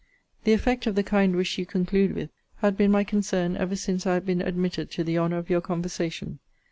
[0.45, 4.07] The effect of the kind wish you conclude with, had been my concern ever since
[4.07, 6.39] I have been admitted to the honour of your conversation.